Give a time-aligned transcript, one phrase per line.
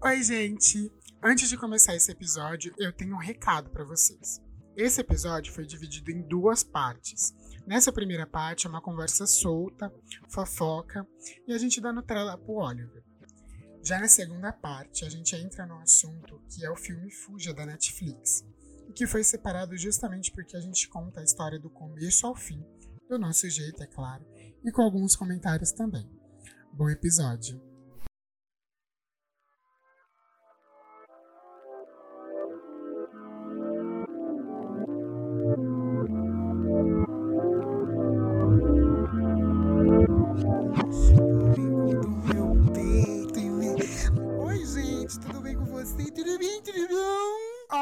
[0.00, 0.92] Oi, gente!
[1.20, 4.40] Antes de começar esse episódio, eu tenho um recado para vocês.
[4.76, 7.34] Esse episódio foi dividido em duas partes.
[7.66, 9.92] Nessa primeira parte é uma conversa solta,
[10.28, 11.04] fofoca
[11.48, 13.02] e a gente dando trela pro Oliver.
[13.82, 17.66] Já na segunda parte, a gente entra no assunto que é o filme Fuja da
[17.66, 18.46] Netflix,
[18.88, 22.64] e que foi separado justamente porque a gente conta a história do começo ao fim,
[23.08, 24.24] do nosso jeito, é claro,
[24.64, 26.08] e com alguns comentários também.
[26.72, 27.67] Bom episódio!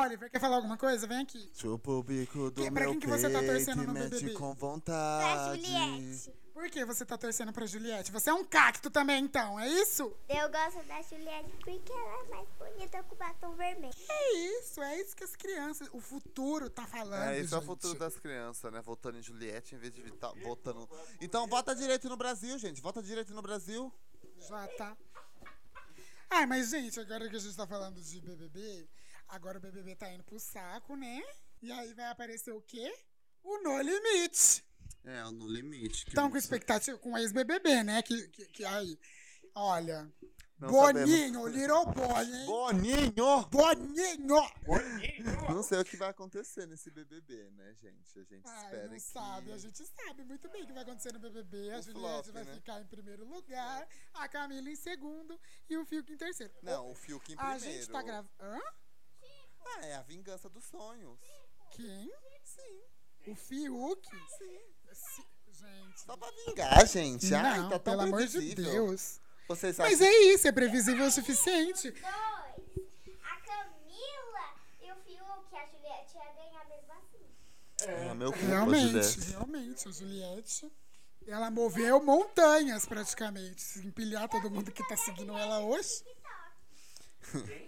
[0.07, 1.07] Oliver, quer falar alguma coisa?
[1.07, 1.51] Vem aqui.
[1.55, 4.33] Chupa o bico do Que- pra meu quem que você tá torcendo e no BBB?
[4.35, 5.63] com Pra vontade.
[5.63, 6.33] Juliette.
[6.55, 8.11] Por que você tá torcendo pra Juliette?
[8.11, 10.05] Você é um cacto também, então, é isso?
[10.27, 13.93] Eu gosto da Juliette porque ela é mais bonita com batom vermelho.
[14.09, 17.25] É isso, é isso que as crianças, o futuro tá falando.
[17.29, 17.69] É, isso é o gente.
[17.69, 18.81] futuro das crianças, né?
[18.81, 20.89] Votando em Juliette em vez de tá votando.
[21.21, 22.81] Então vota direito no Brasil, gente.
[22.81, 23.93] Vota direito no Brasil.
[24.49, 24.97] Já tá.
[26.31, 28.89] Ai, mas, gente, agora que a gente tá falando de BBB,
[29.29, 31.23] agora o BBB tá indo pro saco, né?
[31.63, 32.93] E aí vai aparecer o quê?
[33.43, 34.65] O No Limite.
[35.05, 36.05] É, no limite.
[36.05, 38.03] que Estão com expectativa com o ex-BBB, né?
[38.03, 38.99] Que, que, que aí,
[39.55, 40.13] olha,
[40.59, 42.47] Não Boninho, Little Boy, hein?
[42.47, 43.47] Boninho!
[43.49, 44.43] Boninho!
[45.49, 48.19] Não sei o que vai acontecer nesse BBB, né, gente?
[48.19, 49.01] A gente Ai, espera não que.
[49.01, 51.71] sabe, a gente sabe muito bem o que vai acontecer no BBB.
[51.73, 52.55] A O Juliette flop, vai né?
[52.55, 55.39] ficar em primeiro lugar, a Camila em segundo
[55.71, 56.53] e o Fiuk em terceiro.
[56.63, 57.65] Não, o Fiuk em a primeiro.
[57.65, 58.31] gente tá gravando.
[58.41, 58.59] Hã?
[59.67, 61.19] Ah, é a vingança dos sonhos.
[61.71, 62.11] Quem?
[62.45, 62.81] Sim.
[63.31, 64.09] O Fiuk?
[64.39, 64.61] Sim.
[64.93, 66.01] Se- Gente.
[66.03, 67.35] Só pra vingar, gente.
[67.35, 68.55] Ai, Não, tá tão pelo amor de.
[68.55, 69.21] Deus.
[69.49, 71.91] Vocês Mas acham é isso, é previsível o suficiente.
[71.93, 72.03] Dois.
[73.23, 78.07] A Camila e o Fiuk, a Juliette ia ganhar mesmo assim.
[78.11, 79.31] Ah, meu Realmente, Juliette.
[79.31, 80.73] realmente, a Juliette.
[81.27, 83.63] Ela moveu montanhas praticamente.
[83.63, 86.05] Se empilhar todo mundo que tá seguindo ela hoje,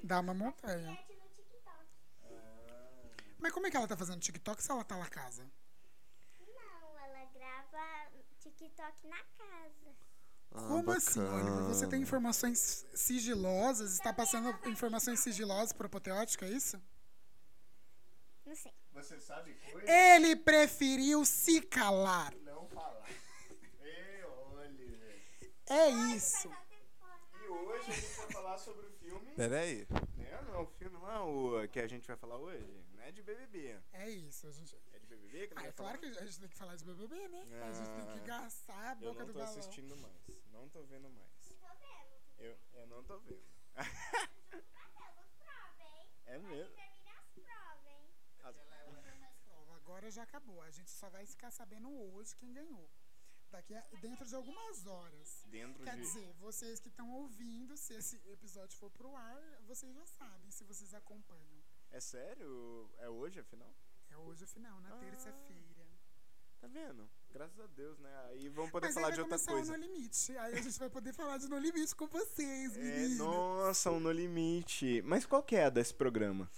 [0.05, 0.99] dá uma montanha.
[3.39, 5.45] Mas como é que ela tá fazendo TikTok se ela tá na casa?
[6.41, 8.11] Não, ela grava
[8.41, 9.97] TikTok na casa.
[10.51, 11.53] Ah, Como assim, bacana.
[11.53, 11.69] Oliver?
[11.75, 13.93] Você tem informações sigilosas?
[13.93, 16.81] Está passando informações sigilosas pro apoteótico, é isso?
[18.47, 18.73] Não sei.
[18.95, 19.87] Você sabe coisa?
[19.91, 22.35] Ele preferiu se calar.
[22.37, 23.07] Não falar.
[23.83, 25.23] Ei, Oliver.
[25.67, 26.51] É isso.
[27.45, 29.33] E hoje a gente vai falar sobre o filme.
[29.35, 29.87] Pera aí.
[30.17, 30.18] Não
[30.59, 31.21] é o filme, não é
[31.65, 32.65] o que a gente vai falar hoje.
[32.95, 33.81] Não é de BBB.
[33.93, 34.47] É isso.
[34.47, 34.77] A gente...
[34.93, 36.13] É de BBB que Ah, vai é claro falar?
[36.13, 37.43] que a gente tem que falar de BBB, né?
[37.63, 39.59] A gente tem que Ah, gastar a Eu boca não do tô balão.
[39.59, 40.15] assistindo mais.
[40.53, 41.53] Não tô vendo mais.
[42.39, 43.43] Eu, eu não tô vendo.
[46.27, 46.75] é mesmo?
[48.45, 48.57] As-
[49.77, 50.61] Agora já acabou.
[50.63, 52.89] A gente só vai ficar sabendo hoje quem ganhou.
[53.51, 55.43] Daqui a, dentro de algumas horas.
[55.47, 56.03] Dentro Quer de.
[56.03, 60.65] dizer, vocês que estão ouvindo, se esse episódio for pro ar, vocês já sabem, se
[60.65, 61.63] vocês acompanham.
[61.91, 62.91] É sério?
[62.99, 63.75] É hoje, afinal?
[64.11, 64.99] É hoje o final, na Ah.
[64.99, 65.69] terça-feira.
[66.61, 67.09] Tá vendo?
[67.31, 68.11] Graças a Deus, né?
[68.31, 69.73] Aí vamos poder Mas falar de outra coisa.
[69.73, 70.37] o No Limite.
[70.39, 73.19] Aí a gente vai poder falar de No Limite com vocês, É, meninas.
[73.19, 75.01] nossa, um No Limite.
[75.07, 76.51] Mas qual que é desse programa?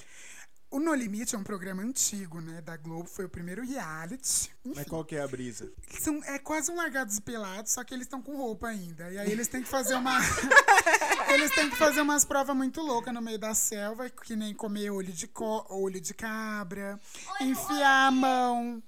[0.71, 3.09] O No Limite é um programa antigo, né, da Globo.
[3.09, 4.51] Foi o primeiro reality.
[4.65, 5.73] Mas Enfim, qual que é a brisa?
[6.01, 9.11] são, é quase um largados e pelados, só que eles estão com roupa ainda.
[9.11, 10.17] E aí eles têm que fazer uma...
[11.35, 14.91] eles têm que fazer umas provas muito loucas no meio da selva, que nem comer
[14.91, 15.67] olho de, co...
[15.69, 17.01] olho de cabra,
[17.41, 18.81] enfiar a mão...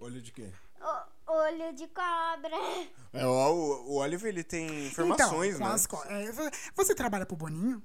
[0.00, 0.50] Olho de quê?
[1.26, 2.56] O, olho de cobra.
[3.12, 5.74] É, o, o Oliver, ele tem informações, então, né?
[5.74, 7.82] as co- é, vo- você trabalha pro Boninho?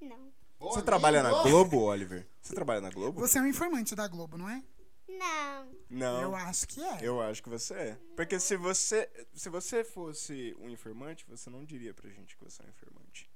[0.00, 0.32] Não.
[0.58, 2.26] Você trabalha na Globo, Oliver?
[2.46, 3.20] Você trabalha na Globo?
[3.20, 4.62] Você é um informante da Globo, não é?
[5.08, 5.68] Não.
[5.88, 6.22] Não.
[6.22, 6.98] Eu acho que é.
[7.02, 7.98] Eu acho que você é.
[8.16, 12.62] Porque se você, se você fosse um informante, você não diria pra gente que você
[12.62, 13.30] é um informante.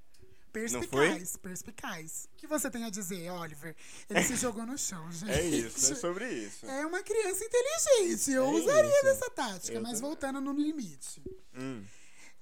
[0.52, 2.28] Perspicaz, perspicaz.
[2.32, 3.76] O que você tem a dizer, Oliver?
[4.08, 5.30] Ele se jogou no chão, gente.
[5.30, 6.66] É isso, é sobre isso.
[6.66, 8.32] É uma criança inteligente.
[8.32, 9.04] Eu É usaria isso.
[9.04, 10.08] dessa tática, Eu mas também.
[10.08, 11.22] voltando no limite.
[11.54, 11.84] Hum.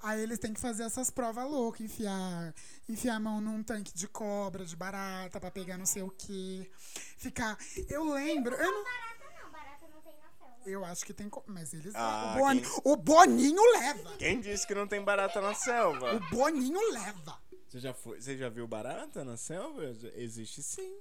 [0.01, 2.55] Aí eles têm que fazer essas provas loucas, enfiar,
[2.89, 6.71] enfiar a mão num tanque de cobra, de barata, pra pegar não sei o quê.
[7.17, 7.59] Ficar.
[7.89, 8.55] Eu lembro.
[8.55, 10.71] Eu, não- Barata não, barata não tem na selva.
[10.71, 11.29] eu acho que tem.
[11.49, 11.93] Mas eles.
[11.97, 14.17] Ah, o, Boni- quem- o Boninho leva!
[14.19, 16.15] Quem disse que não tem barata na selva?
[16.15, 17.39] O Boninho leva!
[17.69, 19.85] Você já, foi, você já viu barata na selva?
[20.15, 20.97] Existe sim.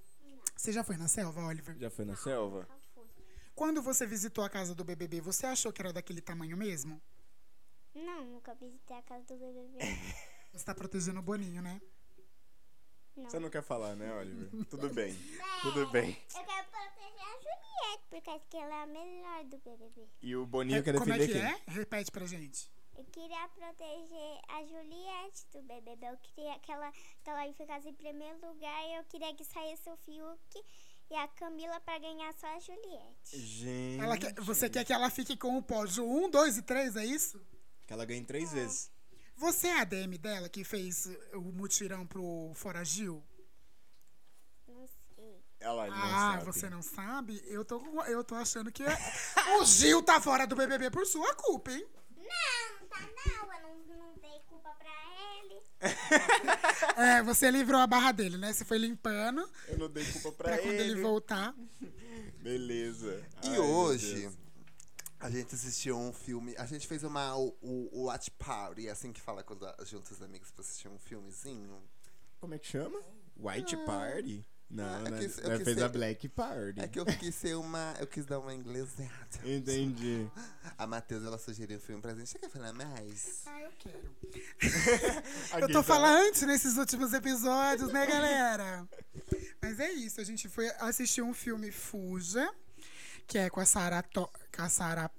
[0.56, 1.78] Você já foi na selva, Oliver?
[1.78, 2.68] Já foi na selva?
[3.54, 7.00] Quando você visitou a casa do BBB, você achou que era daquele tamanho mesmo?
[8.06, 9.78] Não, nunca visitei a casa do BBB.
[10.54, 11.82] Você tá protegendo o Boninho, né?
[13.16, 14.50] Você não quer falar, né, Oliver?
[14.70, 15.16] Tudo bem.
[15.64, 16.10] Tudo bem.
[16.36, 20.08] Eu quero proteger a Juliette, porque acho que ela é a melhor do BBB.
[20.22, 21.52] E o Boninho quer Como é defender que quem?
[21.52, 21.80] é?
[21.80, 22.70] Repete pra gente.
[22.96, 26.06] Eu queria proteger a Juliette do BBB.
[26.08, 26.92] Eu queria que ela,
[27.24, 30.64] que ela ficasse em primeiro lugar e eu queria que saísse o Fiuk
[31.10, 33.38] e a Camila pra ganhar só a Juliette.
[33.40, 34.02] Gente.
[34.04, 37.06] Ela quer- você quer que ela fique com o pódio 1, 2 e 3, é
[37.06, 37.40] isso?
[37.88, 38.92] Que ela ganhe três vezes.
[39.38, 43.24] Você é a DM dela que fez o mutirão pro Foragil?
[44.68, 45.42] Não sei.
[45.60, 46.46] Ela não Ah, sabe.
[46.46, 47.42] você não sabe?
[47.46, 48.84] Eu tô, eu tô achando que
[49.60, 51.88] o Gil tá fora do BBB por sua culpa, hein?
[52.16, 53.54] Não, não tá não.
[53.54, 54.92] Eu não, não dei culpa pra
[55.40, 55.62] ele.
[56.98, 58.52] É, você livrou a barra dele, né?
[58.52, 61.54] Você foi limpando Eu não dei culpa pra, pra quando ele voltar.
[62.42, 63.24] Beleza.
[63.44, 64.30] E Ai, hoje.
[65.20, 66.56] A gente assistiu um filme.
[66.58, 70.22] A gente fez uma o, o Watch Party, é assim que fala quando junta os
[70.22, 71.82] amigos pra assistir um filmezinho.
[72.40, 73.00] Como é que chama?
[73.38, 74.46] White Party?
[74.70, 75.18] Não, Ah, é né?
[75.24, 76.82] é que fez isso a Black Party.
[76.82, 77.96] É que eu quis ser uma.
[78.00, 79.10] Eu quis dar uma inglesada.
[79.46, 80.30] Entendi.
[80.78, 82.30] A Matheus, ela sugeriu um filme pra gente.
[82.30, 83.44] Você quer falar mais?
[83.46, 84.16] Ah, eu quero.
[85.62, 88.88] Eu tô falando nesses últimos episódios, né, galera?
[89.62, 92.54] Mas é isso, a gente foi assistir um filme Fuja,
[93.28, 94.02] que é com a Sarah...
[94.02, 95.12] To- com a Sarah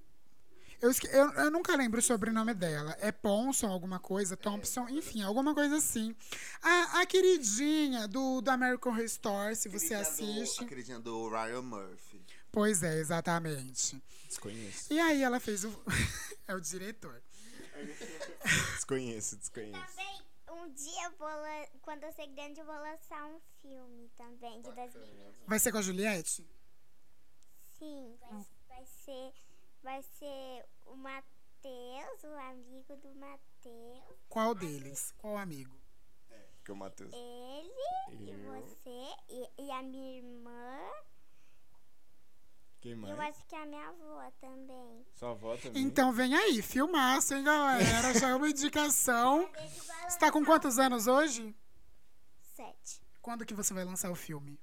[0.80, 2.96] eu, esque- eu, eu nunca lembro o sobrenome dela.
[3.00, 6.14] É Ponson, alguma coisa, Thompson, enfim, alguma coisa assim.
[6.62, 10.58] A, a queridinha do, do American Horror Story, se você Queridinha assiste.
[10.60, 12.24] Do, a queridinha do Ryan Murphy.
[12.52, 14.00] Pois é, exatamente.
[14.28, 14.92] Desconheço.
[14.92, 15.82] E aí ela fez o.
[16.46, 17.20] é o diretor.
[18.74, 19.80] Desconheço, desconheço.
[19.96, 21.28] Também, um dia, eu vou
[21.82, 25.34] quando eu ser grande, eu vou lançar um filme também de 2020.
[25.46, 26.46] Vai ser com a Juliette?
[27.78, 29.32] Sim, vai, vai ser,
[29.82, 35.12] vai ser o Matheus, o amigo do Matheus, Qual deles?
[35.18, 35.76] Qual amigo?
[36.64, 37.12] Que o Matheus.
[37.14, 37.72] ele
[38.10, 38.52] e Eu.
[38.62, 40.78] você e, e a minha irmã.
[42.80, 43.34] Quem E eu mais?
[43.36, 45.06] acho que a minha avó também.
[45.14, 45.82] Sua avó também?
[45.82, 48.14] Então vem aí, filmaço, hein, galera?
[48.18, 49.50] Já é uma indicação.
[50.08, 51.54] Você tá com quantos anos hoje?
[52.54, 53.00] Sete.
[53.20, 54.58] Quando que você vai lançar o filme?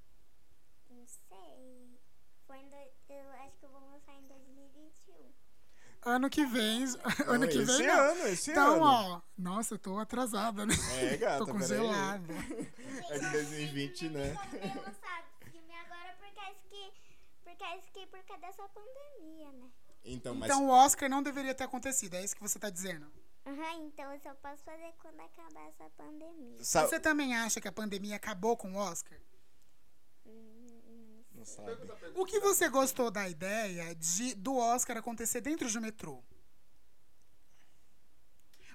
[0.89, 1.99] Não sei.
[2.47, 2.75] Foi em do-
[3.09, 5.33] eu acho que eu vou lançar em 2021.
[6.05, 6.83] Ano que vem.
[7.27, 7.99] ano Não, que esse vem, não.
[7.99, 8.85] ano, esse Então, ano.
[8.85, 9.21] ó.
[9.37, 10.73] Nossa, eu tô atrasada, né?
[11.01, 12.33] É, gata, tô congelada.
[13.09, 14.33] É de 2020, né?
[14.73, 16.91] Vou lançar filme agora por causa que,
[17.43, 19.69] por causa que, por causa dessa pandemia, né?
[20.03, 23.05] Então, mas Então o Oscar não deveria ter acontecido, é isso que você tá dizendo.
[23.45, 26.63] Aham, então eu só posso fazer quando acabar essa pandemia.
[26.63, 29.17] sa- Você também acha que a pandemia acabou com o Oscar?
[31.45, 32.11] Não sabe.
[32.15, 36.23] O que você gostou da ideia de do Oscar acontecer dentro de um metrô?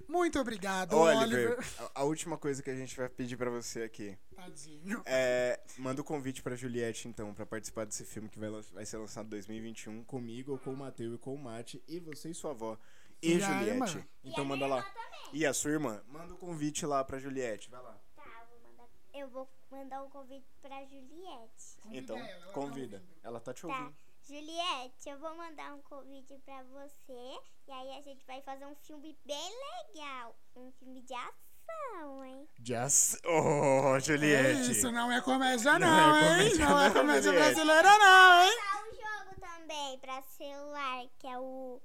[0.08, 1.66] Muito obrigado, Oliver, Oliver.
[1.94, 5.00] a, a última coisa que a gente vai pedir pra você aqui Tadinho.
[5.06, 8.96] é manda o convite pra Juliette então pra participar desse filme que vai, vai ser
[8.96, 12.50] lançado em 2021 comigo, com o Matheus e com o Mate e você e sua
[12.50, 12.76] avó
[13.22, 14.04] e, E Juliette.
[14.24, 14.82] Então E a manda lá.
[14.82, 15.30] também.
[15.32, 17.96] E a sua irmã, manda o convite lá pra Juliette, vai lá.
[18.16, 18.88] Tá, eu vou mandar,
[19.20, 21.76] eu vou mandar um convite pra Juliette.
[21.90, 22.96] Então, ela tá convida.
[22.96, 23.14] ouvindo.
[23.22, 23.68] Ela tá te Tá.
[23.68, 23.94] ouvindo.
[24.22, 27.38] Juliette, eu vou mandar um convite pra você.
[27.66, 29.50] E aí a gente vai fazer um filme bem
[29.94, 30.36] legal.
[30.54, 32.48] Um filme de ação, hein?
[32.62, 33.16] Just...
[33.26, 34.70] Oh, Juliette.
[34.72, 36.50] Isso não é comédia, Não não, é hein?
[36.50, 37.54] comédia Não é não, comédia Juliette.
[37.54, 38.56] brasileira, não, hein?
[38.58, 41.80] Tá um jogo também pra celular, que é o.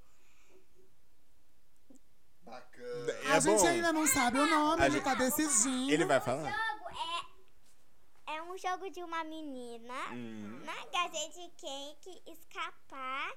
[2.46, 3.12] Bacana.
[3.12, 3.66] É a gente bom.
[3.66, 5.92] ainda não sabe o nome, A ele gente- tá decidindo.
[5.92, 6.50] Ele vai O falar?
[6.50, 8.36] jogo é.
[8.36, 10.60] É um jogo de uma menina, Hum.
[10.64, 10.74] né?
[10.90, 13.32] Que a gente tem que escapar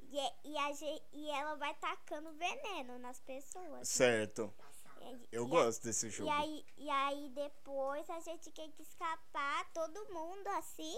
[0.00, 0.18] e,
[0.50, 3.88] e, a gente, e ela vai tacando veneno nas pessoas.
[3.88, 4.52] Certo.
[5.00, 6.28] E- Eu e a- gosto desse jogo.
[6.30, 10.96] E aí, e aí depois a gente tem que escapar, todo mundo assim.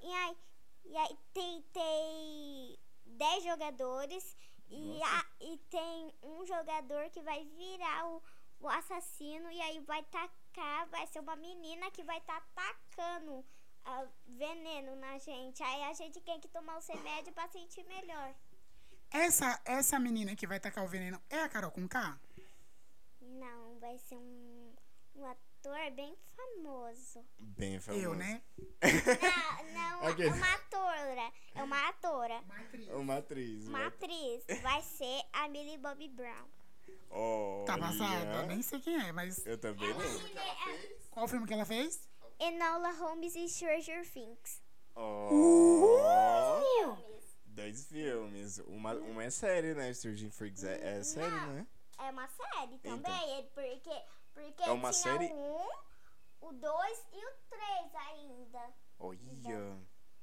[0.00, 0.36] E aí,
[0.84, 4.36] e aí tem, tem 10 jogadores
[4.70, 8.22] e, a- e tem um jogador que vai virar o,
[8.60, 13.44] o assassino e aí vai tacar, vai ser uma menina que vai estar tacando
[13.84, 15.62] ah, veneno na gente.
[15.62, 18.34] Aí a gente tem que tomar os remédios pra sentir melhor.
[19.10, 22.18] Essa, essa menina que vai tacar o veneno é a Carol com K?
[23.20, 24.74] Não, vai ser um,
[25.14, 25.47] um ator
[25.94, 27.24] bem famoso.
[27.40, 28.04] Bem famoso.
[28.04, 28.42] Eu, né?
[28.82, 30.26] Não, não, Ok.
[30.26, 31.32] é uma atora.
[31.54, 32.40] É uma atora.
[32.94, 33.68] Uma atriz.
[33.68, 34.44] Uma atriz.
[34.62, 36.48] Vai ser a Millie Bobby Brown.
[37.10, 37.64] Olha.
[37.66, 38.46] Tá passada?
[38.46, 39.44] Nem sei quem é, mas.
[39.46, 40.00] Eu também não.
[41.10, 42.08] Qual filme que ela fez?
[42.38, 44.62] Enola Holmes e Stranger Things.
[44.94, 46.60] Oh.
[46.60, 47.38] Filmes.
[47.46, 48.58] Dois filmes.
[48.66, 49.92] Uma, uma é série, né?
[49.92, 51.66] Stranger Things é, é série, né?
[51.98, 53.38] É uma série também.
[53.38, 53.90] é Porque,
[54.38, 55.32] porque É uma tinha série?
[55.32, 55.68] um.
[56.40, 58.72] o 2 e o 3 ainda.
[58.98, 59.18] Olha.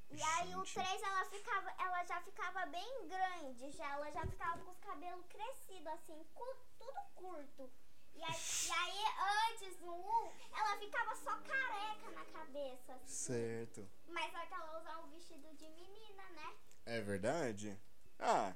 [0.10, 0.74] E aí o Gente.
[0.86, 5.26] 3 ela ficava, ela já ficava bem grande, já ela já ficava com os cabelos
[5.28, 7.70] crescidos assim, cu- tudo curto.
[8.14, 8.34] E aí,
[8.66, 12.94] e aí antes no 1, ela ficava só careca na cabeça.
[12.94, 13.08] assim.
[13.08, 13.90] Certo.
[14.08, 16.56] Mas só que ela usava um vestido de menina, né?
[16.86, 17.78] É verdade?
[18.20, 18.54] Ah,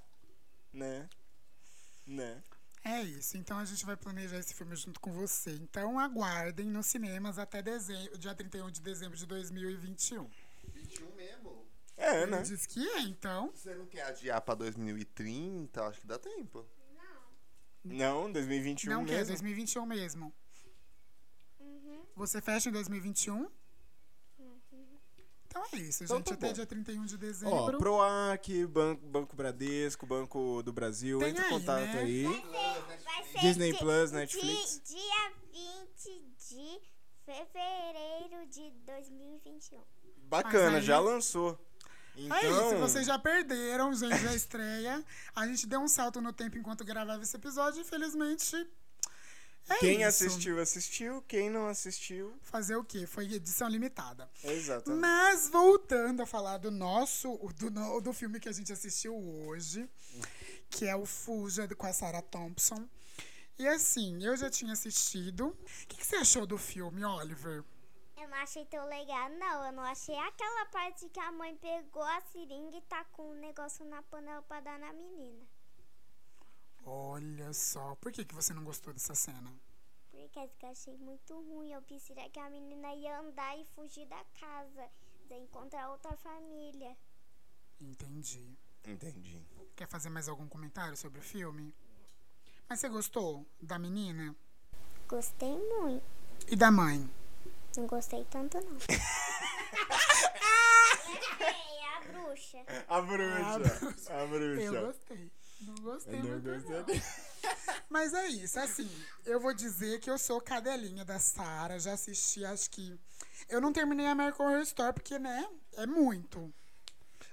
[0.71, 1.09] né?
[2.05, 2.41] Né?
[2.83, 5.51] É isso, então a gente vai planejar esse filme junto com você.
[5.51, 10.29] Então aguardem nos cinemas até dezembro, dia 31 de dezembro de 2021.
[10.74, 11.67] 21 mesmo.
[11.98, 12.41] É, Ele né?
[12.41, 13.51] disse que é, então.
[13.53, 15.83] Você não quer adiar pra 2030?
[15.83, 16.65] Acho que dá tempo.
[17.83, 19.27] Não, 2021 não quer, mesmo.
[19.27, 20.33] 2021 mesmo.
[21.59, 22.05] Uhum.
[22.15, 23.50] Você fecha em 2021?
[25.49, 26.27] Então é isso, Então gente.
[26.27, 27.77] tá até dia 31 de Ó, dezembro.
[27.79, 31.99] Proac, Banco, Banco Bradesco, Banco do Brasil, Tem entre em contato né?
[31.99, 32.23] aí.
[32.23, 34.81] Vai ser Disney di- Plus, di- Netflix.
[34.85, 36.79] Dia 20 de
[37.25, 39.81] fevereiro de 2021.
[40.27, 41.59] Bacana, aí- já lançou.
[42.15, 45.03] Então, É isso, vocês já perderam, gente, a estreia.
[45.35, 47.81] A gente deu um salto no tempo enquanto gravava esse episódio.
[47.81, 48.67] Infelizmente,
[49.69, 50.07] é quem isso.
[50.07, 51.21] assistiu, assistiu.
[51.27, 53.05] Quem não assistiu, Fazer o quê?
[53.05, 54.29] Foi edição limitada.
[54.43, 54.99] exatamente.
[54.99, 59.89] Mas voltando a falar do nosso, do, do filme que a gente assistiu hoje,
[60.69, 62.88] que é o Fuja com a Sarah Thompson.
[63.57, 65.47] E assim, eu já tinha assistido.
[65.47, 67.63] O que, que você achou do filme, Oliver?
[68.17, 69.65] Eu não achei tão legal, não.
[69.65, 73.35] Eu não achei aquela parte que a mãe pegou a seringa e tá com um
[73.35, 75.45] negócio na panela pra dar na menina.
[76.91, 79.53] Olha só, por que, que você não gostou dessa cena?
[80.10, 81.72] Porque eu achei muito ruim.
[81.72, 84.89] Eu pensei que a menina ia andar e fugir da casa.
[85.29, 86.98] Daí encontrar outra família.
[87.79, 88.58] Entendi.
[88.88, 89.46] Entendi.
[89.75, 91.75] Quer fazer mais algum comentário sobre o filme?
[92.67, 94.36] Mas você gostou da menina?
[95.08, 96.03] Gostei muito.
[96.48, 97.08] E da mãe?
[97.77, 98.77] Não gostei tanto, não.
[101.39, 102.65] é a bruxa.
[102.88, 104.13] A bruxa.
[104.13, 104.62] A bruxa.
[104.62, 105.31] Eu gostei.
[105.61, 106.95] Não gostei não muito, gostei.
[106.95, 107.03] não.
[107.89, 108.89] Mas é isso, assim,
[109.25, 112.97] eu vou dizer que eu sou cadelinha da Sara, já assisti, acho que.
[113.47, 116.53] Eu não terminei a American Horror Story, porque, né, é muito.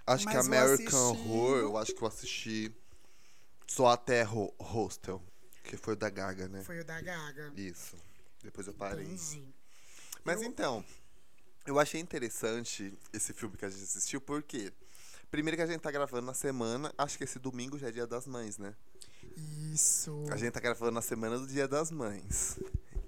[0.07, 0.75] Acho que Mas o American
[1.13, 2.73] assistido- Horror, eu acho que eu assisti
[3.67, 5.23] só até Ho- Hostel,
[5.65, 6.63] que foi o da Gaga, né?
[6.63, 7.53] Foi o da Gaga.
[7.57, 7.97] Isso.
[8.43, 9.05] Depois eu parei.
[9.05, 9.45] Entendi.
[10.25, 10.85] Mas Eu- então,
[11.67, 14.73] eu achei interessante esse filme que a gente assistiu, porque
[15.31, 18.07] primeiro que a gente tá gravando na semana, acho que esse domingo já é dia
[18.07, 18.75] das mães, né?
[19.73, 20.25] Isso.
[20.31, 22.59] A gente tá gravando na semana do Dia das Mães.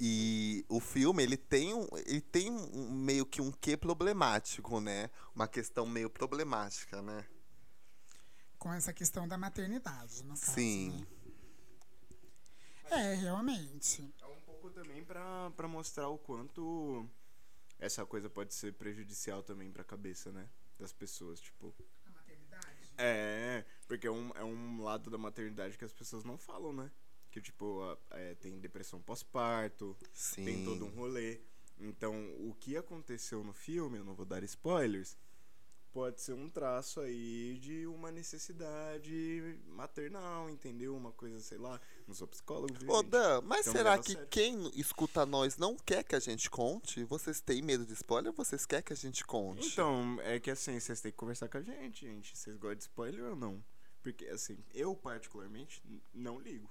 [0.01, 5.11] E o filme, ele tem um, ele tem um, meio que um quê problemático, né?
[5.35, 7.27] Uma questão meio problemática, né?
[8.59, 10.53] Com essa questão da maternidade, no caso.
[10.53, 10.91] Sim.
[10.91, 11.07] né?
[12.91, 14.15] É, realmente.
[14.21, 17.09] É um pouco também pra, pra mostrar o quanto
[17.79, 20.49] essa coisa pode ser prejudicial também pra cabeça, né?
[20.79, 21.75] Das pessoas, tipo.
[22.99, 26.91] É, porque é um, é um lado da maternidade que as pessoas não falam, né?
[27.31, 29.97] Que, tipo, a- é, tem depressão pós-parto,
[30.45, 31.41] tem todo um rolê.
[31.79, 35.17] Então, o que aconteceu no filme, eu não vou dar spoilers,
[35.93, 40.97] pode ser um traço aí de uma necessidade maternal, entendeu?
[40.97, 43.03] Uma coisa, sei lá, não sou psicólogo, viu, Ô?
[43.03, 44.29] Dan, mas Então será que sério.
[44.29, 47.05] quem escuta nós não quer que a gente conte?
[47.05, 49.67] Vocês têm medo de spoiler ou vocês querem que a gente conte?
[49.67, 52.37] Então, é que assim, vocês têm que conversar com a gente, gente.
[52.37, 53.63] Vocês gostam de spoiler ou não?
[54.03, 55.83] Porque, assim, eu particularmente
[56.15, 56.71] não ligo.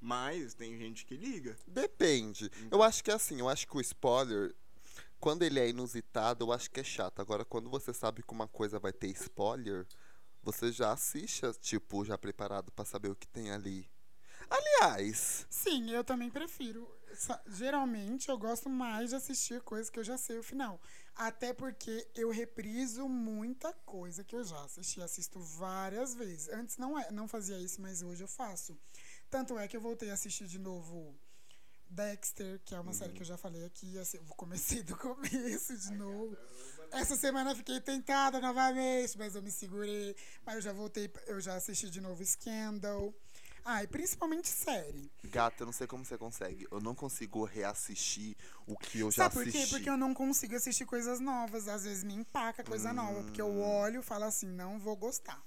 [0.00, 1.56] Mas tem gente que liga.
[1.66, 2.50] Depende.
[2.70, 4.54] Eu acho que assim, eu acho que o spoiler,
[5.20, 7.20] quando ele é inusitado, eu acho que é chato.
[7.20, 9.86] Agora, quando você sabe que uma coisa vai ter spoiler,
[10.42, 13.88] você já assiste, tipo, já preparado pra saber o que tem ali.
[14.50, 16.90] Aliás, Sim, eu também prefiro.
[17.46, 20.80] Geralmente eu gosto mais de assistir coisas que eu já sei o final.
[21.14, 25.00] Até porque eu repriso muita coisa que eu já assisti.
[25.00, 26.48] Assisto várias vezes.
[26.48, 28.76] Antes não, é, não fazia isso, mas hoje eu faço.
[29.30, 31.14] Tanto é que eu voltei a assistir de novo
[31.92, 33.98] Dexter, que é uma série que eu já falei aqui.
[33.98, 36.36] assim, Eu comecei do começo de novo.
[36.90, 40.16] Essa semana eu fiquei tentada novamente, mas eu me segurei.
[40.44, 43.14] Mas eu já voltei, eu já assisti de novo Scandal.
[43.64, 45.08] Ah, e principalmente série.
[45.22, 46.66] gata, eu não sei como você consegue.
[46.70, 49.50] Eu não consigo reassistir o que eu já Sabe por quê?
[49.50, 49.70] assisti.
[49.74, 51.68] Porque eu não consigo assistir coisas novas.
[51.68, 53.22] Às vezes me empaca coisa nova.
[53.22, 53.60] Porque eu Hum.
[53.60, 55.40] olho e falo assim, não vou gostar.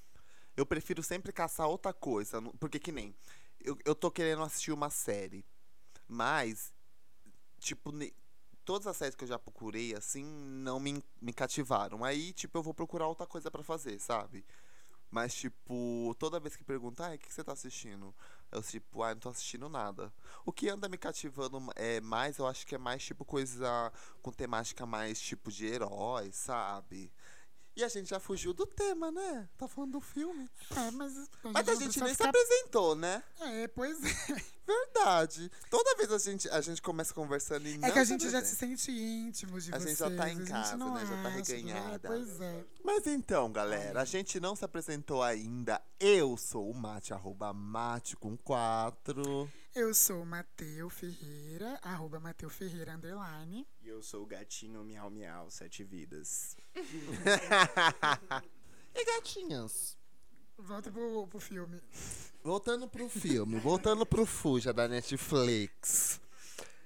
[0.56, 2.42] Eu prefiro sempre caçar outra coisa.
[2.58, 3.14] Porque que nem.
[3.60, 5.46] Eu, eu tô querendo assistir uma série.
[6.08, 6.74] Mas,
[7.60, 7.92] tipo,
[8.64, 12.04] todas as séries que eu já procurei, assim, não me, me cativaram.
[12.04, 14.46] Aí, tipo, eu vou procurar outra coisa pra fazer, sabe?
[15.12, 18.14] Mas, tipo, toda vez que perguntar, ah, o que que você tá assistindo?
[18.52, 20.12] Eu, tipo, ah, não tô assistindo nada.
[20.46, 24.32] O que anda me cativando é mais, eu acho que é mais, tipo, coisa com
[24.32, 27.12] temática mais, tipo, de herói, sabe?
[27.75, 29.50] E a gente já fugiu do tema, né?
[29.58, 30.50] Tá falando do filme.
[30.75, 31.13] É, mas.
[31.44, 33.22] Mas a gente nem se ficar- apresentou, né?
[33.41, 33.98] É, pois
[34.29, 34.55] é.
[34.65, 35.51] Verdade.
[35.70, 38.41] Toda vez a gente, a gente começa conversando e É que a se gente já
[38.44, 39.98] se sente íntimo de A gente vocês.
[39.98, 41.01] já tá em a gente casa, não né?
[41.05, 42.08] Já tá acha, reganhada.
[42.08, 42.63] Pois é.
[42.84, 45.82] Mas então, galera, a gente não se apresentou ainda.
[46.00, 49.51] Eu sou o Mate, arroba Mate com 4.
[49.75, 53.67] Eu sou o Mateu Ferreira, arroba Mateu Ferreira, underline.
[53.84, 56.55] E eu sou o gatinho miau miau, sete vidas.
[58.96, 59.98] e gatinhas?
[60.58, 61.82] Volta pro, pro filme.
[62.41, 66.22] Voltando pro filme, voltando pro Fuja da Netflix.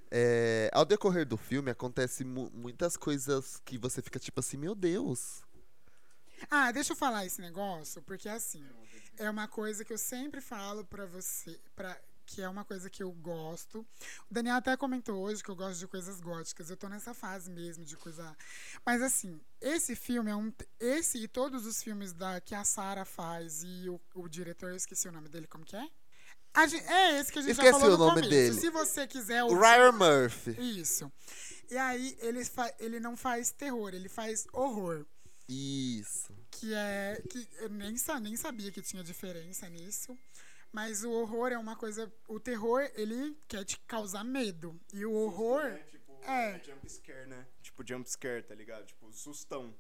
[0.10, 4.74] É, ao decorrer do filme, acontece mu- muitas coisas que você fica tipo assim, meu
[4.74, 5.44] Deus.
[6.50, 8.66] Ah, deixa eu falar esse negócio, porque assim,
[9.18, 11.96] é uma coisa que eu sempre falo pra você, pra,
[12.30, 13.80] que é uma coisa que eu gosto.
[14.30, 16.70] O Daniel até comentou hoje que eu gosto de coisas góticas.
[16.70, 18.36] Eu tô nessa fase mesmo de coisa.
[18.86, 20.54] Mas assim, esse filme é um.
[20.80, 24.76] Esse e todos os filmes da, que a Sarah faz e o, o diretor, eu
[24.76, 25.88] esqueci o nome dele, como que é?
[26.54, 28.30] A gen- é esse que a gente já Esqueci falou o no nome começo.
[28.30, 28.60] dele.
[28.60, 30.52] Se você quiser O Ryan Murphy.
[30.80, 31.12] Isso.
[31.70, 32.42] E aí, ele,
[32.80, 35.06] ele não faz terror, ele faz horror.
[35.48, 36.34] Isso.
[36.52, 37.22] Que é.
[37.30, 40.18] Que eu nem, sa- nem sabia que tinha diferença nisso.
[40.72, 42.12] Mas o horror é uma coisa.
[42.28, 44.80] O terror, ele quer te causar medo.
[44.94, 45.66] E o horror.
[45.66, 46.56] É, tipo, É.
[46.56, 47.48] é jump scare, né?
[47.62, 48.86] Tipo jump scare, tá ligado?
[48.86, 49.74] Tipo, sustão.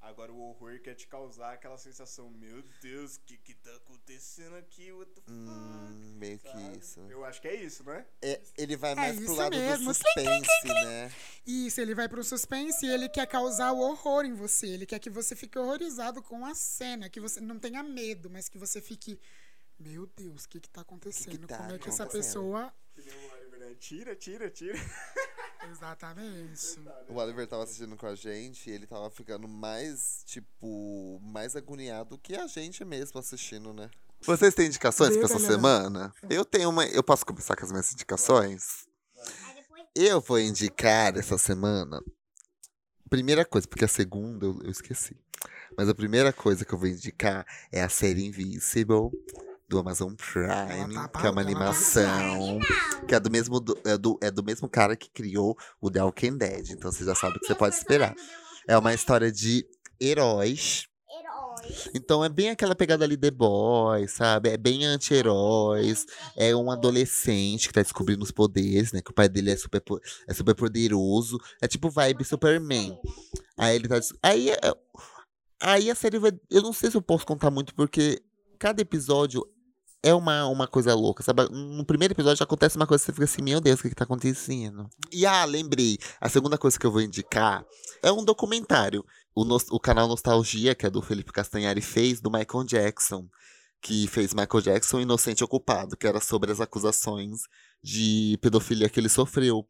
[0.00, 4.54] Agora o horror quer te causar aquela sensação, meu Deus, o que que tá acontecendo
[4.56, 4.92] aqui?
[4.92, 5.32] What the fuck?
[5.32, 6.78] Hum, meio que Sabe?
[6.78, 7.00] isso.
[7.08, 8.04] Eu acho que é isso, né?
[8.20, 9.86] É, ele vai mais pro isso lado mesmo.
[9.86, 11.10] do suspense, né?
[11.46, 14.66] Isso, ele vai pro suspense e ele quer causar o horror em você.
[14.66, 17.08] Ele quer que você fique horrorizado com a cena.
[17.08, 19.18] Que você não tenha medo, mas que você fique.
[19.78, 21.46] Meu Deus, o que que tá acontecendo?
[21.46, 22.72] tá Como é que essa acontecendo?" pessoa.
[22.94, 23.34] Que?
[23.80, 24.78] Tira, tira, tira.
[25.70, 26.78] Exatamente.
[27.08, 32.18] O Oliver tava assistindo com a gente e ele tava ficando mais, tipo, mais agoniado
[32.18, 33.90] que a gente mesmo assistindo, né?
[34.22, 36.14] Vocês têm indicações pra essa semana?
[36.30, 36.86] Eu tenho uma.
[36.86, 38.86] Eu posso começar com as minhas indicações?
[39.94, 42.02] Eu vou indicar essa semana.
[43.10, 45.16] Primeira coisa, porque a segunda eu, eu esqueci.
[45.76, 49.10] Mas a primeira coisa que eu vou indicar é a série Invincible
[49.74, 52.60] do Amazon Prime, tá que é uma tá animação
[53.08, 56.00] que é do mesmo do, é do, é do mesmo cara que criou o The
[56.00, 56.70] Walking Dead.
[56.70, 58.14] Então você já sabe o que você pode esperar.
[58.68, 59.66] É uma história de
[60.00, 60.86] heróis.
[61.92, 64.50] Então é bem aquela pegada ali The Boys, sabe?
[64.50, 66.06] É bem anti-heróis.
[66.36, 69.00] É um adolescente que tá descobrindo os poderes, né?
[69.02, 69.82] Que o pai dele é super,
[70.28, 71.38] é super poderoso.
[71.60, 72.96] É tipo vibe Superman.
[73.56, 73.98] Aí ele tá.
[74.22, 74.74] Aí, é-
[75.60, 76.32] aí a série vai.
[76.48, 78.22] Eu não sei se eu posso contar muito, porque
[78.58, 79.46] cada episódio
[80.04, 81.48] é uma, uma coisa louca, sabe?
[81.50, 83.88] No primeiro episódio já acontece uma coisa que você fica assim, meu Deus, o que,
[83.88, 84.88] que tá acontecendo?
[85.12, 87.64] E ah, lembrei, a segunda coisa que eu vou indicar
[88.02, 89.04] é um documentário.
[89.34, 93.26] O, nos- o canal Nostalgia, que é do Felipe Castanhari, fez do Michael Jackson.
[93.80, 97.40] Que fez Michael Jackson Inocente Ocupado, que era sobre as acusações
[97.82, 99.66] de pedofilia que ele sofreu.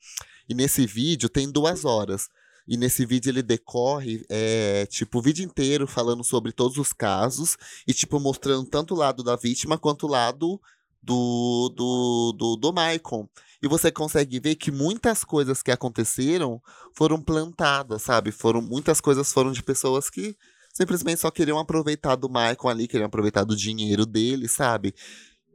[0.49, 2.29] E nesse vídeo tem duas horas.
[2.67, 7.57] E nesse vídeo ele decorre, é, tipo, o vídeo inteiro falando sobre todos os casos
[7.87, 10.61] e, tipo, mostrando tanto o lado da vítima quanto o lado
[11.03, 13.29] do, do, do, do Michael.
[13.63, 16.61] E você consegue ver que muitas coisas que aconteceram
[16.95, 18.33] foram plantadas, sabe?
[18.33, 20.35] Foram, muitas coisas foram de pessoas que
[20.73, 24.95] simplesmente só queriam aproveitar do Michael ali, queriam aproveitar do dinheiro dele, sabe?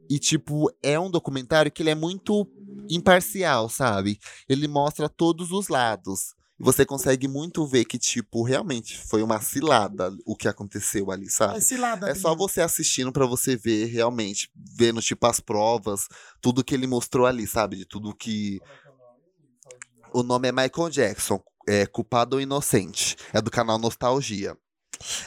[0.09, 2.47] E, tipo, é um documentário que ele é muito
[2.89, 4.19] imparcial, sabe?
[4.47, 6.33] Ele mostra todos os lados.
[6.59, 11.29] E você consegue muito ver que, tipo, realmente foi uma cilada o que aconteceu ali,
[11.29, 11.57] sabe?
[11.57, 12.09] É cilada.
[12.09, 16.07] É só você assistindo pra você ver realmente, vendo tipo as provas,
[16.41, 17.77] tudo que ele mostrou ali, sabe?
[17.77, 18.59] De tudo que
[20.13, 23.15] O nome é Michael Jackson, é Culpado ou Inocente.
[23.31, 24.57] É do canal Nostalgia.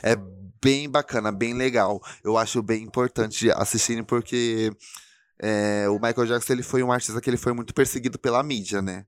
[0.02, 0.16] É
[0.62, 2.02] bem bacana, bem legal.
[2.22, 4.70] Eu acho bem importante assistirem porque
[5.40, 8.82] é, o Michael Jackson ele foi um artista que ele foi muito perseguido pela mídia,
[8.82, 9.06] né?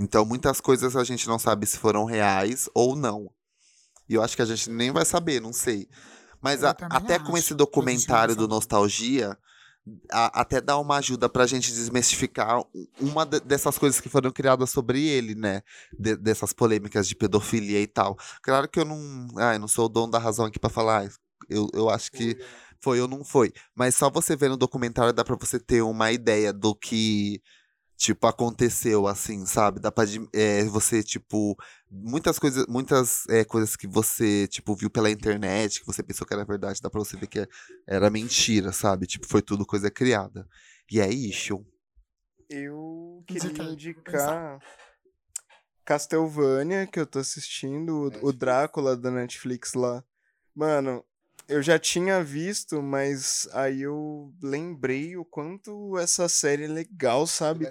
[0.00, 3.30] Então muitas coisas a gente não sabe se foram reais ou não.
[4.08, 5.88] E eu acho que a gente nem vai saber, não sei.
[6.40, 8.48] Mas a- até com esse documentário do.
[8.48, 9.38] Nostalgia,
[10.10, 12.62] a- até dá uma ajuda pra gente desmistificar
[12.98, 15.62] uma de- dessas coisas que foram criadas sobre ele, né?
[15.96, 18.16] De- dessas polêmicas de pedofilia e tal.
[18.42, 19.28] Claro que eu não.
[19.52, 21.08] Eu não sou o dono da razão aqui pra falar.
[21.48, 22.38] Eu, eu acho que
[22.80, 23.52] foi ou não foi.
[23.74, 27.42] Mas só você vendo o documentário dá pra você ter uma ideia do que.
[28.00, 29.78] Tipo, aconteceu, assim, sabe?
[29.78, 31.54] Dá pra é, você, tipo,
[31.90, 36.32] muitas coisas, muitas é, coisas que você, tipo, viu pela internet, que você pensou que
[36.32, 37.46] era verdade, dá pra você ver que
[37.86, 39.06] era mentira, sabe?
[39.06, 40.48] Tipo, foi tudo coisa criada.
[40.90, 41.62] E é isso.
[42.48, 44.58] Eu queria vou indicar
[45.84, 50.02] Castlevania, que eu tô assistindo, o- o Drácula da Netflix lá.
[50.54, 51.04] Mano,
[51.50, 57.66] eu já tinha visto, mas aí eu lembrei o quanto essa série é legal, sabe?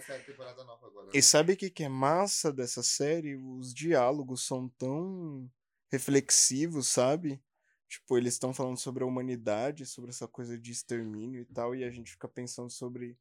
[1.14, 3.36] E sabe o que, que é massa dessa série?
[3.36, 5.50] Os diálogos são tão
[5.90, 7.42] reflexivos, sabe?
[7.88, 11.84] Tipo, eles estão falando sobre a humanidade, sobre essa coisa de extermínio e tal, e
[11.84, 13.18] a gente fica pensando sobre.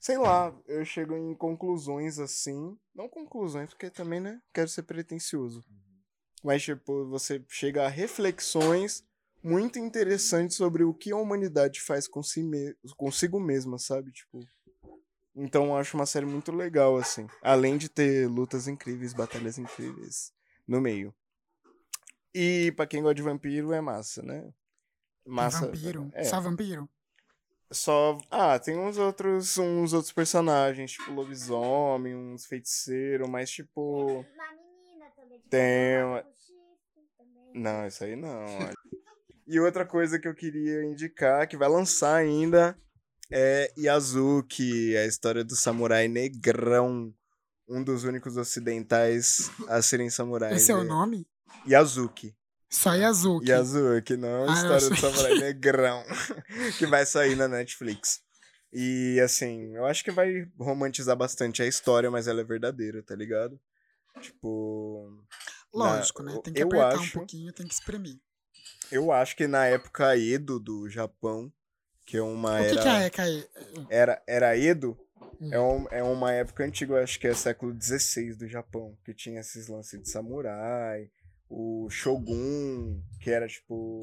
[0.00, 2.76] Sei lá, eu chego em conclusões assim.
[2.94, 4.40] Não conclusões, porque também, né?
[4.52, 5.64] Quero ser pretencioso.
[6.42, 9.04] Mas, tipo, você chega a reflexões
[9.46, 14.10] muito interessantes sobre o que a humanidade faz com si me consigo mesma, sabe?
[14.10, 14.40] Tipo.
[15.34, 17.26] Então eu acho uma série muito legal, assim.
[17.42, 20.32] Além de ter lutas incríveis, batalhas incríveis
[20.66, 21.14] no meio.
[22.34, 24.52] E pra quem gosta de vampiro é massa, né?
[25.24, 25.66] Massa.
[25.66, 26.10] vampiro.
[26.12, 26.88] É, Só vampiro.
[27.70, 28.18] só.
[28.30, 34.20] Ah, tem uns outros, uns outros personagens, tipo lobisomem, uns feiticeiros, mas tipo.
[34.20, 35.40] Uma menina também.
[35.48, 36.24] Tem uma-.
[37.54, 38.44] Não, isso aí não.
[39.46, 42.76] E outra coisa que eu queria indicar, que vai lançar ainda,
[43.30, 47.12] é Yazuki, a história do samurai negrão.
[47.68, 50.56] Um dos únicos ocidentais a serem samurais.
[50.56, 51.26] Esse é o É nome?
[51.68, 52.32] Yazuki.
[52.70, 53.48] Só Yazuki.
[53.50, 56.04] Yazuki, não a Ah, história do samurai negrão.
[56.78, 58.20] que vai sair na Netflix.
[58.72, 63.16] E assim, eu acho que vai romantizar bastante a história, mas ela é verdadeira, tá
[63.16, 63.58] ligado?
[64.20, 65.10] Tipo.
[65.74, 66.40] Lógico, na- né?
[66.44, 68.16] Tem que eu apertar um acho- pouquinho, tem que espremer.
[68.90, 71.52] Eu acho que na época Edo do Japão,
[72.04, 72.82] que é uma O que, era.
[72.82, 73.48] que é Ekae?
[73.88, 74.98] Era, era Edo?
[75.40, 75.50] Hum.
[75.52, 79.40] É, um, é uma época antiga, acho que é século XVI do Japão, que tinha
[79.40, 81.10] esses lances de samurai,
[81.48, 84.00] o Shogun, que era tipo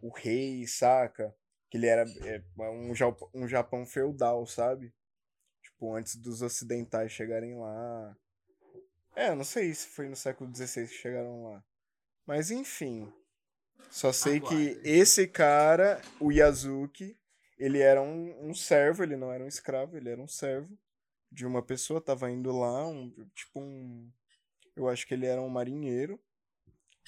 [0.00, 1.34] o rei, saca?
[1.68, 4.92] Que ele era é, um, Jap- um Japão feudal, sabe?
[5.62, 8.16] Tipo, antes dos ocidentais chegarem lá.
[9.14, 11.64] É, eu não sei se foi no século XVI que chegaram lá.
[12.26, 13.12] Mas enfim.
[13.90, 14.80] Só sei que Aguardem.
[14.84, 17.16] esse cara, o Yazuki,
[17.58, 20.78] ele era um, um servo, ele não era um escravo, ele era um servo
[21.30, 24.10] de uma pessoa, tava indo lá, um, tipo um.
[24.74, 26.18] Eu acho que ele era um marinheiro.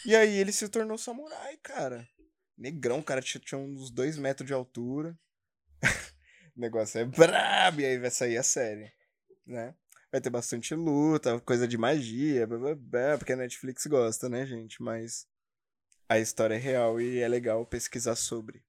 [0.06, 2.08] E aí ele se tornou samurai, cara.
[2.56, 5.18] Negrão, o cara tinha, tinha uns dois metros de altura.
[6.56, 8.92] o negócio é brabo, e aí vai sair a série,
[9.46, 9.74] né?
[10.10, 14.44] Vai ter bastante luta, coisa de magia, blá, blá, blá, porque a Netflix gosta, né,
[14.44, 14.82] gente?
[14.82, 15.26] Mas
[16.12, 18.62] a história é real e é legal pesquisar sobre.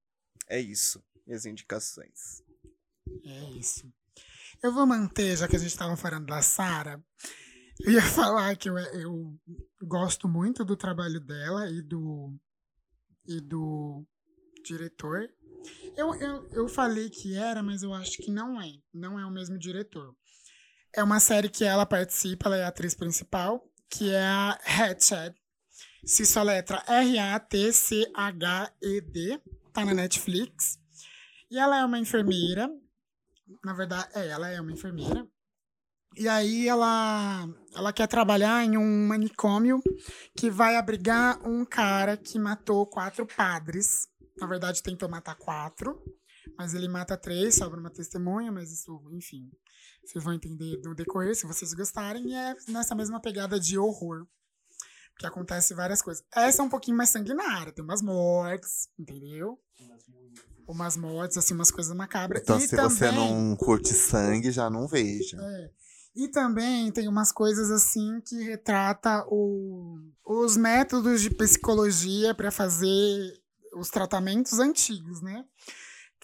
[0.48, 2.42] É isso, minhas indicações.
[3.26, 3.92] É isso.
[4.64, 7.04] Eu vou manter, já que a gente estava falando da Sara,
[7.82, 9.38] eu ia falar que eu, eu
[9.82, 12.34] gosto muito do trabalho dela e do,
[13.28, 14.06] e do
[14.64, 15.30] diretor.
[15.98, 18.72] Eu, eu, eu falei que era, mas eu acho que não é.
[18.94, 20.16] Não é o mesmo diretor.
[20.96, 25.36] É uma série que ela participa, ela é a atriz principal, que é a Hatched.
[26.06, 27.40] Se soletra R-A-T-C-H-E-D.
[29.72, 30.78] Tá na Netflix.
[31.50, 32.70] E ela é uma enfermeira.
[33.64, 35.26] Na verdade, é, ela é uma enfermeira.
[36.16, 39.82] E aí ela, ela quer trabalhar em um manicômio
[40.38, 44.08] que vai abrigar um cara que matou quatro padres.
[44.38, 46.00] Na verdade, tentou matar quatro,
[46.58, 49.50] mas ele mata três, sobra uma testemunha, mas isso, enfim,
[50.06, 52.30] vocês vão entender do decorrer se vocês gostarem.
[52.30, 54.28] E é nessa mesma pegada de horror.
[55.18, 56.24] Que acontece várias coisas.
[56.34, 59.60] Essa é um pouquinho mais sanguinária, tem umas mortes, entendeu?
[60.68, 62.42] Umas mortes, assim, umas coisas macabras.
[62.42, 65.38] Então, e se também, você não curte sangue, já não veja.
[65.40, 65.70] é,
[66.16, 73.34] e também tem umas coisas assim que retrata o, os métodos de psicologia para fazer
[73.76, 75.44] os tratamentos antigos, né?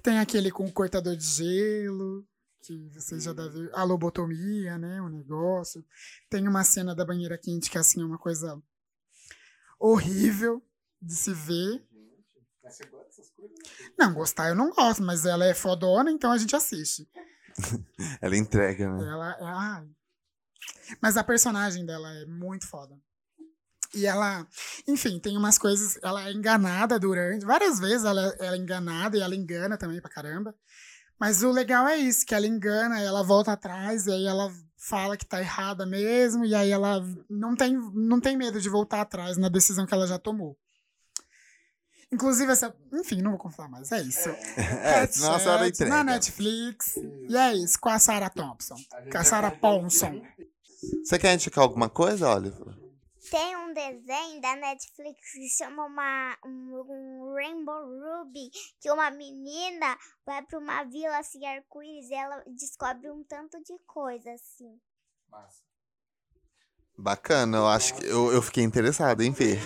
[0.04, 2.26] Tem aquele com o cortador de gelo,
[2.62, 3.68] que vocês já devem.
[3.74, 5.02] A lobotomia, né?
[5.02, 5.84] O negócio.
[6.30, 8.62] Tem uma cena da banheira quente que assim é uma coisa
[9.80, 10.62] horrível
[11.02, 11.84] de se ver.
[13.98, 17.10] Não, gostar eu não gosto, mas ela é fodona, então a gente assiste.
[18.22, 19.06] Ela entrega, né?
[19.10, 20.00] Ela é.
[21.02, 22.98] Mas a personagem dela é muito foda.
[23.94, 24.48] E ela,
[24.88, 25.98] enfim, tem umas coisas.
[26.04, 27.46] Ela é enganada durante.
[27.46, 30.56] Várias vezes ela, ela é enganada e ela engana também pra caramba.
[31.20, 35.18] Mas o legal é isso, que ela engana, ela volta atrás e aí ela fala
[35.18, 39.38] que tá errada mesmo, e aí ela não tem, não tem medo de voltar atrás
[39.38, 40.58] na decisão que ela já tomou.
[42.12, 42.74] Inclusive, essa.
[42.92, 43.92] Enfim, não vou contar mais.
[43.92, 44.30] É isso.
[44.82, 45.94] É, senão a senhora entrega.
[45.94, 46.96] Na Netflix.
[47.28, 48.78] E é isso, com a Sarah Thompson.
[49.12, 50.20] Com a Sarah Ponson.
[51.04, 52.79] Você quer indicar alguma coisa, Oliver?
[53.30, 59.12] Tem um desenho da Netflix que se chama uma, um, um Rainbow Ruby, que uma
[59.12, 64.80] menina vai pra uma vila assim, arco-íris, e ela descobre um tanto de coisa, assim.
[66.98, 69.60] Bacana, eu acho que eu, eu fiquei interessado em ver.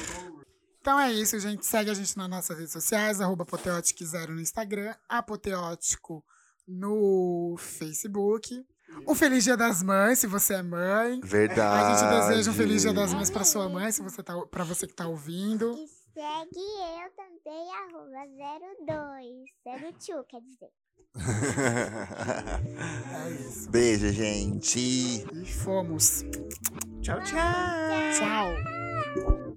[0.80, 1.66] Então é isso, gente.
[1.66, 6.24] Segue a gente nas nossas redes sociais, arroba Apoteótico0 no Instagram, Apoteótico
[6.68, 8.66] no Facebook.
[9.08, 11.20] Um Feliz Dia das Mães, se você é mãe.
[11.24, 11.94] Verdade.
[11.94, 14.64] A gente deseja um Feliz Dia das Mães pra sua mãe, se você tá, pra
[14.64, 15.72] você que tá ouvindo.
[15.78, 18.26] E segue eu também, arroba
[18.86, 20.70] 02, 02, quer dizer.
[23.14, 23.70] É isso.
[23.70, 24.80] Beijo, gente.
[24.80, 26.24] E fomos.
[27.02, 27.38] Tchau, tchau.
[28.18, 29.53] Tchau.